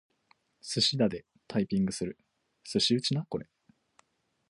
[0.63, 2.17] すしだでタイピングする。